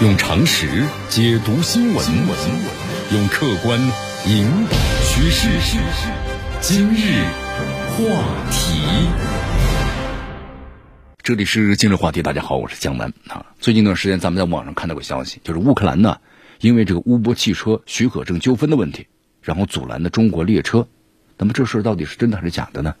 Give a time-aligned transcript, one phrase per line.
[0.00, 0.68] 用常识
[1.08, 2.06] 解读新闻，
[3.12, 3.76] 用客观
[4.28, 5.48] 引导趋势。
[6.60, 7.24] 今日
[7.90, 8.04] 话
[8.52, 8.80] 题，
[11.20, 12.22] 这里是今日话题。
[12.22, 13.44] 大家好，我是江南啊。
[13.58, 16.18] 最近一段时间，咱们在网上看到个消息，就是乌克兰呢，
[16.60, 19.08] 因为这个乌波汽车许可证纠纷的问题，
[19.42, 20.86] 然后阻拦的中国列车。
[21.36, 22.94] 那么这事到底是真的还是假的呢？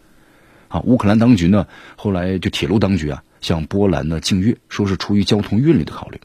[0.66, 6.20] 啊，乌克兰当局呢，后来就铁路当局啊，向波兰呢禁运，说是出于交通运力的考虑。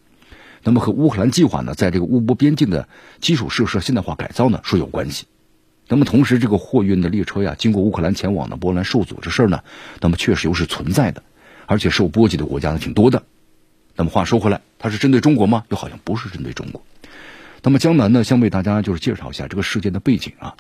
[0.64, 2.88] 那么和乌克兰计划呢，在这个乌波边境的
[3.20, 5.26] 基础设施现代化改造呢，是有关系。
[5.90, 9.62] 那么同时，这个货运的列车呀，经过乌克兰前往的波兰受阻这事儿呢，
[10.00, 11.22] 那么确实又是存在的，
[11.66, 13.24] 而且受波及的国家呢挺多的。
[13.96, 15.66] 那么话说回来，它是针对中国吗？
[15.70, 16.82] 又好像不是针对中国。
[17.62, 20.56] 那么江南呢，先为大家就是介绍一下这个事件的背景啊。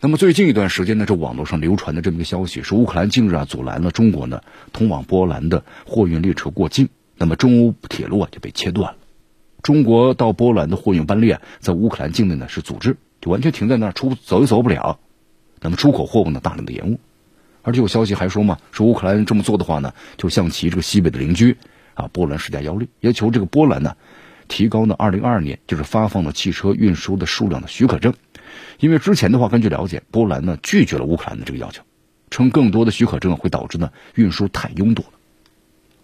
[0.00, 4.40] 那么最近一段时间呢，这网络上流传的这么一个消息，是乌克兰近日啊阻拦了中国呢
[4.72, 6.88] 通往波兰的货运列车过境，
[7.18, 8.98] 那么中欧铁路啊就被切断了，
[9.62, 14.98] 中国到波兰的货运班列在乌克兰境内呢是阻滞，就完全停在那儿出走也走不了，
[15.60, 16.98] 那么出口货物呢大量的延误，
[17.62, 21.56] 而且有消息还说嘛，说乌克兰这么做的话呢，就向其这个西北的邻居
[21.94, 23.96] 啊波兰施加压力，要求这个波兰呢
[24.48, 28.14] 提高呢二零二二年就是发放的汽车运输的数量的许可证。
[28.80, 31.82] 因为之前的话，根据了解，波兰呢拒绝了乌克兰的这个要求，
[32.30, 35.10] 称更多的许可证会导致呢运输太拥堵了。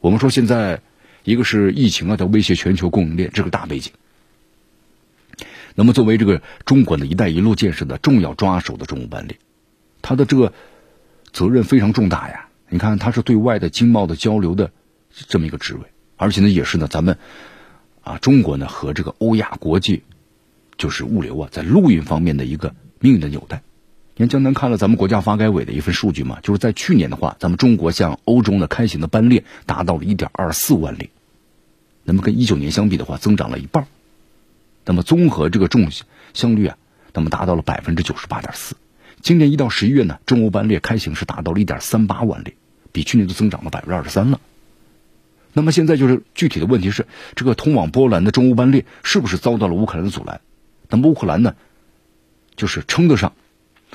[0.00, 0.81] 我们说现在
[1.27, 3.92] 一个是疫情啊在威胁全球供应链，这个大背景。
[5.74, 9.36] 那么作为这个中国的一带一路建设的重要抓手的中欧班列，
[10.00, 10.54] 它的这个
[11.32, 12.48] 责任非常重大呀。
[12.70, 14.70] 你看，它是对外的经贸的交流的
[15.28, 15.82] 这么一个职位，
[16.16, 17.19] 而且呢也是呢咱们
[18.00, 20.02] 啊中国呢和这个欧亚国际。
[20.78, 23.62] 就是物流啊，在陆运方面的一个命运的纽带。
[24.14, 31.08] 你看江南看了咱们国家发改委的一份数据嘛，就是在去年的话，咱们中国向欧洲呢开行的班列达到了一点二四万列，
[32.07, 33.87] 那么跟一九年相比的话，增长了一半。
[34.85, 35.91] 那么综合这个重
[36.33, 36.79] 相率啊，
[37.12, 38.77] 那么达到了百分之九十八点四。
[39.21, 42.55] 今年一到十一月呢，中欧班列开行是达到了一点三八万列，
[42.93, 44.41] 比去年都增长了百分之二十三了。
[45.53, 50.41] 那么现在就是具体的问题是，这个通往波兰的中欧班列是不是遭到了乌克兰的阻拦？
[50.89, 51.56] 那么乌克兰呢，
[52.55, 53.33] 就是称得上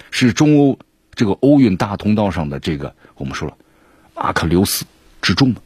[0.10, 0.78] 是中欧
[1.14, 3.56] 这个欧运大通道上的这个我们说了
[4.16, 4.86] 阿克琉斯
[5.22, 5.62] 之众的。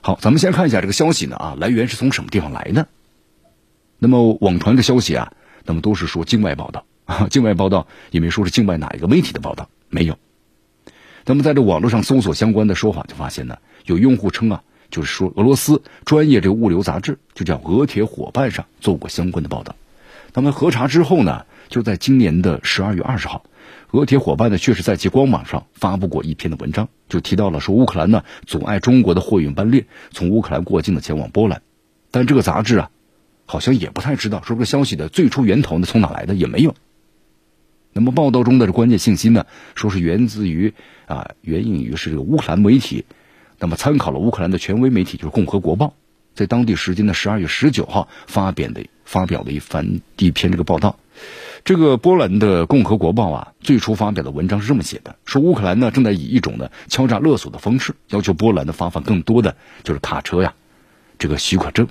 [0.00, 2.88] 好，咱们先看一下这个消息呢啊，来源是从什么地方来的？
[3.98, 5.32] 那么网传的消息啊，
[5.64, 10.16] 那么都是说境外报道啊，境外报道也没说是境外哪一个媒体的报道，没有。
[11.24, 14.62] 那么在这网络上搜索相关的说法，就发现呢，有用户称啊。
[14.90, 19.76] 就是说，俄罗斯专业这个物流杂志就叫《俄铁伙伴》上做过相关的报道。
[20.32, 23.44] 他们核查之后呢，就在今年的十二月二十号，
[23.92, 31.62] 《俄铁伙伴》呢确实在其官网上发布过一篇的文章，就提到了说乌克兰呢阻碍中国的货运班列从乌克兰过境的前往波兰。
[32.10, 32.90] 但这个杂志啊，
[33.46, 36.74] 好像也不太知道说这个消息的最初源头呢从哪来的也没有。
[37.92, 40.74] 那么报道中的这关键信息呢，说是源自于
[41.06, 43.04] 啊援引于是这个乌克兰媒体。
[43.60, 45.86] 那么，参考了乌克兰的权威媒体，就是《共和国报》
[46.34, 50.98] 在当地时间的十二月十九号发表的发表的一番一篇这个报道。
[51.64, 60.54] 这个波兰的《共和国报》啊，最初发表的文章是这么写的：说乌克兰呢正在以一种呢敲诈勒索的方式，要求波兰呢发放更多的就是卡车呀
[61.18, 61.88] 这个许可证。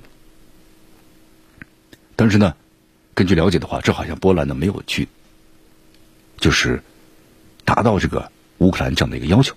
[2.16, 2.54] 但是呢，
[3.14, 5.06] 根据了解的话，这好像波兰呢没有去
[6.38, 6.82] 就是
[7.64, 9.54] 达到这个乌克兰这样的一个要求。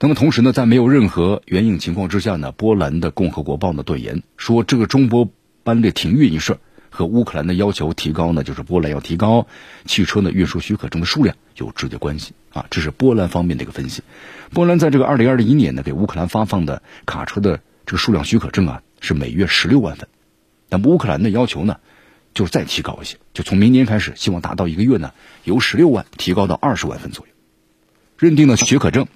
[0.00, 5.30] 那么同时呢，在没有任何援引情况之下呢，波兰的《共和国报》呢断言说，这个中波
[5.62, 6.58] 班列停运一事
[6.90, 9.46] 和乌克兰的要求提高呢，就是波兰要提高
[9.86, 12.66] 汽车呢运输许可证的数量有直接关系啊。
[12.70, 14.02] 这是波兰方面的一个分析。
[14.52, 20.08] 波兰在这个二零二一年呢，给乌克兰发放的卡车的这个数量许可证啊，是每月十六万份。
[20.68, 21.78] 那么乌克兰的要求呢，
[22.34, 25.12] 就是再提高一些，就从明年开始，希望达到一个月呢
[25.44, 27.32] 由十六万提高到二十万份左右。
[28.18, 29.06] 认定了许可证。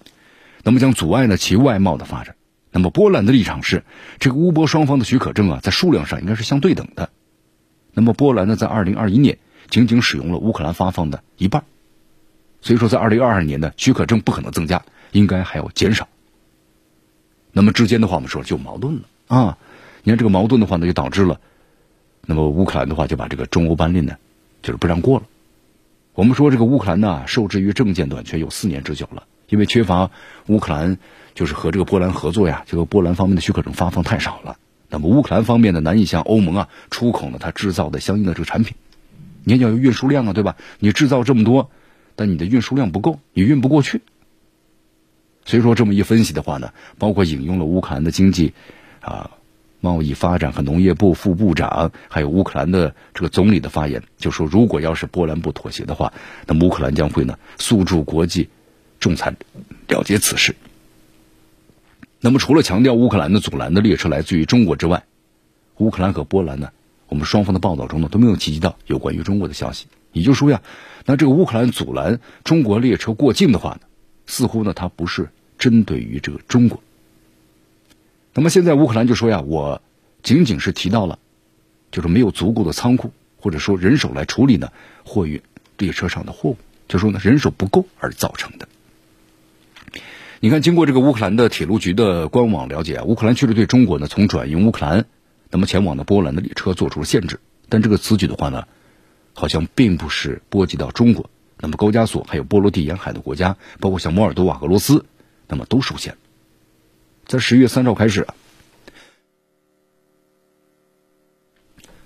[0.62, 2.34] 那么将阻碍了其外贸的发展。
[2.70, 3.82] 那么波兰的立场是，
[4.18, 7.08] 这个乌波双方的许可证啊，在数量上应该是相对等的。
[7.94, 9.38] 那么波兰呢，在二零二一年
[9.70, 11.64] 仅仅使用了乌克兰发放的一半，
[12.60, 16.06] 所以说在二零二二年呢，许可证不可能增加，应该还要减少。
[17.52, 19.58] 那么之间的话，我们说就矛盾了啊。
[20.02, 21.40] 你看这个矛盾的话呢，就导致了，
[22.26, 24.16] 那么乌克兰的话就把这个中欧班列呢，
[24.62, 25.24] 就是不让过了。
[26.12, 29.24] 我们说这个乌克兰呢，受制于证件短缺有四年之久了。
[29.48, 30.10] 因为缺乏
[30.46, 30.98] 乌克兰
[31.34, 34.58] 就是和这个波兰合作呀，这个波兰方面的许可证发放太少了，
[34.88, 38.76] 那么乌克兰方面呢难以向欧盟啊出口呢它制造的相应的这个产品，
[39.44, 40.56] 你要有运输量啊，对吧？
[40.78, 41.70] 你制造这么多，
[42.16, 44.02] 但你的运输量不够，你运不过去。
[45.44, 48.52] 所以说这么一分析的话呢，包括引用了乌克兰的经济
[49.00, 49.30] 啊
[49.80, 56.12] 贸易发展和农业部副部长，还有乌克兰的这个总理的发言，就说如果要是波兰不妥协的话，
[56.46, 58.50] 那乌克兰将会呢诉诸国际
[59.00, 59.34] 仲裁
[59.88, 60.54] 了结此事。
[62.20, 65.04] 那么除了强调乌克兰的阻拦的列车来自于中国之外，
[65.76, 66.70] 乌克兰和波兰呢，
[67.08, 69.86] 我们双方的报道中呢都没有提及到有关于中国的消息。
[70.12, 70.62] 也就是说呀，
[71.04, 73.80] 那这个乌克兰阻拦中国列车过境的话呢，
[74.26, 75.28] 似乎呢它不是
[75.58, 76.82] 针对于这个中国。
[78.34, 79.80] 那么现在乌克兰就说呀，我
[80.22, 81.20] 仅仅是提到了，
[81.92, 84.72] 就是没有足够的仓库或者说人手来处理呢
[85.04, 85.40] 货运
[85.76, 86.56] 列车上的货物，
[86.88, 88.68] 就说呢人手不够而造成的。
[90.40, 95.06] 你看，经过这个乌克兰的铁路局的官网了解啊，乌克兰确实对中国呢从转运乌克兰
[95.50, 98.64] 那么前往的波兰的列车做出了限制，但这个此举的话呢。
[99.34, 101.30] 好像并不是波及到中国，
[101.60, 105.04] 那么高加索还有波罗的沿海的国家，包括像摩尔多瓦、俄罗斯，
[105.46, 106.16] 那么都受限。
[107.24, 108.26] 在十月三号开始，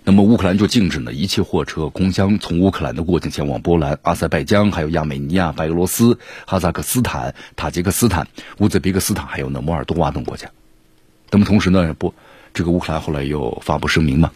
[0.05, 8.27] 那么乌克兰就禁止呢一切货车空箱从乌克兰的过境前往波兰、阿塞拜疆、还有亚美尼亚、白俄罗斯、哈萨克斯坦、塔吉克斯坦、
[8.59, 10.51] 乌兹别克斯坦，还有呢摩尔多瓦等国家。
[11.31, 12.13] 那么同时呢，不，
[12.53, 14.33] 这个乌克兰后来又发布声明嘛。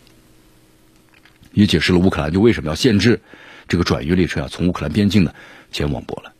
[1.52, 3.20] 也解释了乌克兰就为什么要限制
[3.66, 5.34] 这个转运列车啊从乌克兰边境呢
[5.72, 6.32] 前往波兰。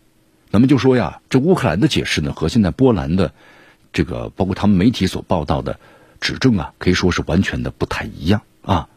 [0.53, 3.33] 那么就说呀，这乌克兰的解释呢和现在波兰的
[3.93, 5.81] 这个包括他们媒体所报道的
[6.21, 8.89] 指证啊，可以说是完全的不太一样啊。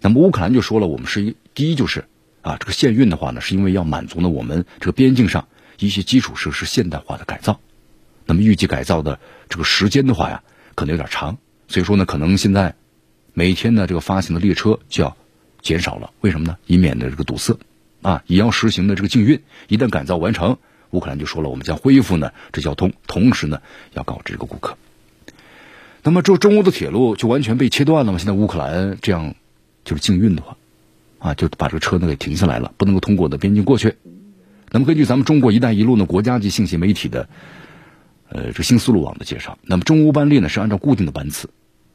[0.00, 2.04] 那么乌克兰就说了，我们是一第一就是
[2.42, 5.48] 啊，这个限运的话呢，是因为要满足呢我们这个边境上
[5.78, 7.60] 一些基础设施现代化的改造。
[8.26, 10.42] 那么预计改造的这个时间的话呀，
[10.74, 11.38] 可能有点长，
[11.68, 12.74] 所以说呢，可能现在
[13.34, 15.16] 每天呢这个发行的列车就要。
[15.62, 16.58] 减少了，为什么呢？
[16.66, 17.58] 以免的这个堵塞，
[18.00, 19.42] 啊，也要实行的这个禁运。
[19.66, 20.58] 一旦改造完成，
[20.90, 23.60] 乌克兰就说了，我们将恢复呢这交通，同时呢
[23.94, 24.76] 要告知这个顾客。
[26.04, 28.18] 那么这中欧的铁路就完全被切断了吗？
[28.18, 29.34] 现在乌克兰这样
[29.86, 30.56] 就是禁运的话，
[31.18, 33.94] 啊，就把这个车呢给停下来了，不能够通过的边境过去。
[34.70, 37.28] 那么根据咱们中国“一带一路”呢国家级信息媒体的，
[38.28, 41.48] 呃，这新丝路网的介绍，那么中欧班列呢是按照固定的班次，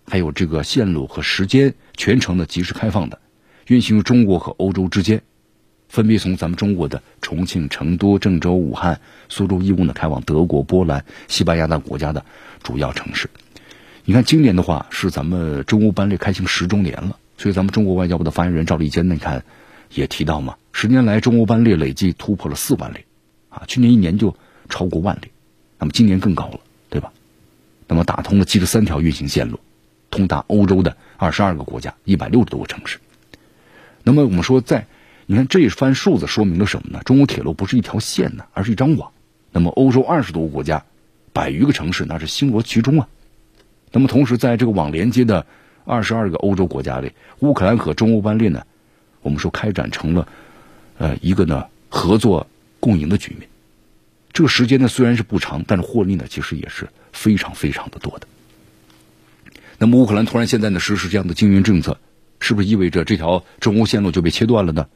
[0.07, 3.19] 还有这个线路和时间全程的及时开放的。
[3.67, 5.21] 运行于中国和欧洲之间，
[5.89, 12.25] 分别从咱们中国的重庆、成都、郑州、武汉、苏州、义乌呢开往德国、波兰、西班牙等国家的
[12.63, 13.29] 主要城市。
[14.05, 19.43] 你看，今年的话是咱们中欧班列开行十周年了，所以咱们中国外交部的发言人赵立坚，你看
[19.89, 23.03] 也提到嘛，十年来中欧班列累计突破了四万列，
[23.49, 24.35] 啊，去年一年就
[24.69, 25.31] 超过万列，
[25.79, 26.59] 那么今年更高了，
[26.91, 27.11] 对吧？
[27.87, 29.59] 那么打通了七十三条运行线路，
[30.11, 32.99] 通达欧洲的二十二个国家、一百六十多个城市。
[34.03, 34.85] 那么我们说，在
[35.25, 37.01] 你看这一番数字说明了什么呢？
[37.03, 39.13] 中国铁路不是一条线呢，而是一张网。
[39.51, 40.85] 那么欧洲二十多个国家，
[41.33, 43.07] 百余个城市，那是星罗棋中啊。
[43.91, 45.47] 那么同时，在这个网连接的
[45.85, 48.63] 二十二个欧洲国家里，乌克兰和中欧班列呢，
[49.21, 50.27] 我们说开展成了
[50.97, 52.47] 呃一个呢合作
[52.79, 53.49] 共赢的局面。
[54.33, 58.27] 这个时间呢虽然是不长，但是获利呢其实也是非常非常的多的。
[59.77, 61.97] 那么乌克兰突然现在呢实施这样的经营政策。
[62.43, 64.87] 是不是意味着这条中欧线路就被切断了呢？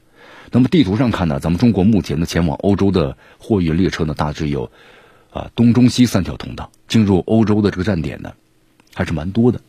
[0.49, 4.71] 那么地图上看呢，咱们中国目前呢前往欧洲的货运列车呢，大致有
[5.29, 8.33] 啊东中西三条通道，进入欧洲的这个站点呢，
[8.95, 9.61] 还是蛮多的。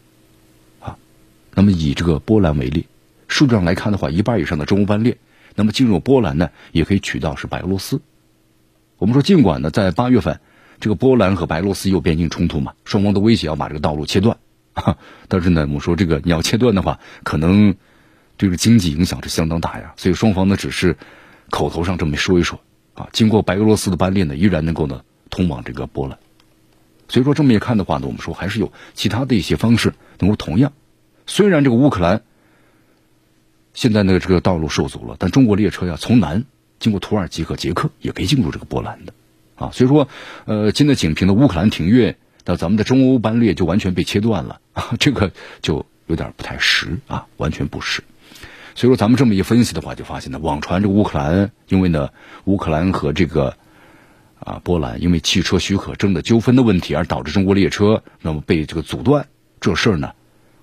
[1.57, 2.87] 那么以这个波兰为例，
[3.29, 5.17] 数量来看的话，一半以上的中欧班列，
[5.55, 8.03] 那么进入波兰呢，也可以取到是白俄罗斯。
[8.99, 10.39] 我们说，尽管呢，在八月份，
[10.81, 14.37] 这个波兰和白俄罗斯有边境冲突嘛，双方都威胁要把这个道路切断。
[15.29, 17.75] 但是呢，我们说这个你要切断的话，可能
[18.37, 19.95] 这个经济影响是相当大呀。
[19.97, 20.95] 所以双方呢只是
[21.49, 22.61] 口头上这么说一说
[22.93, 23.09] 啊。
[23.15, 26.19] 经过白俄罗斯的班列呢，依然能够呢通往这个波兰。
[27.09, 30.71] 所以说这么一看的话呢，我们说还是有其他的一些方式能够同样。
[31.27, 32.23] 虽然这个乌克兰
[33.75, 36.45] 现在呢这个道路受阻了，但中国列车呀从南
[36.79, 39.13] 经过土耳其和捷克也可以进入这个波兰的
[39.57, 39.71] 啊。
[39.73, 40.09] 所以说，
[40.45, 42.15] 呃，现在仅凭的乌克兰停运。
[42.49, 48.05] 那咱们的中欧班列就完全被切断了 啊，这个就有点不太实啊，完全不实。
[48.77, 52.11] 所以说咱们这么一分析的话，就发现呢，网传这个乌克兰因为呢
[52.45, 53.57] 乌克兰和这个
[54.39, 59.27] 啊波兰因为汽车许可证的纠纷的问题而导致中国列车那么被这个阻断，
[59.61, 60.13] 这事儿呢，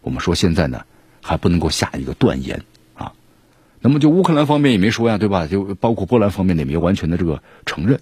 [0.04, 0.86] 我们说现在呢
[1.22, 3.14] 还不能够下一个断言啊。
[3.82, 5.48] 那么就乌克兰方面也没说呀，对吧？
[5.48, 8.00] 就包括波兰方面也没完全的这个承认。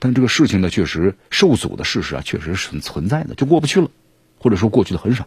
[0.00, 3.88] 但这个事情呢，确实受阻的事实啊，确实是存在的，就过不去了，
[4.38, 5.26] 或者说过去的很少，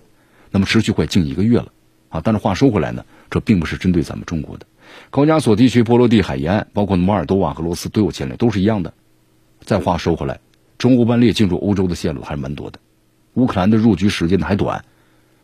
[0.51, 1.71] 那么持续快近一个月了
[2.09, 2.21] 啊。
[2.23, 4.67] 但是话说回来呢，这并不是针对咱们中国的，
[5.09, 8.93] 高加索地区、波罗的海沿岸，包括摩尔多瓦、俄罗斯都有牵连，都是一样的。
[9.61, 10.39] 再话说回来，
[10.77, 12.79] 中乌班列进入欧洲的线路还是蛮多的，
[13.33, 14.85] 乌克兰的入局时间还短，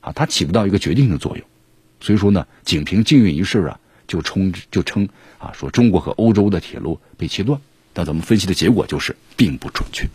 [0.04, 1.46] 啊，它起不到一个决定性作用。
[2.00, 5.08] 所以说呢，仅凭禁运一事啊，就冲就称
[5.40, 7.60] 啊说中国和欧洲的铁路被切断，
[7.94, 10.08] 但咱们分析的结果就是并不准确。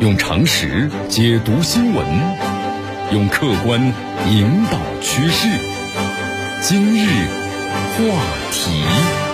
[0.00, 2.06] 用常识解读新闻，
[3.12, 3.80] 用客观
[4.30, 5.48] 引导趋势。
[6.60, 7.08] 今日
[7.96, 8.04] 话
[8.52, 9.27] 题。